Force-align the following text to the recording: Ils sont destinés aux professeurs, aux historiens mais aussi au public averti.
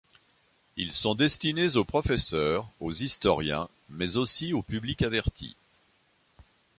Ils 0.77 0.93
sont 0.93 1.13
destinés 1.13 1.77
aux 1.77 1.85
professeurs, 1.85 2.67
aux 2.79 2.91
historiens 2.91 3.69
mais 3.89 4.17
aussi 4.17 4.51
au 4.51 4.63
public 4.63 5.03
averti. 5.03 5.55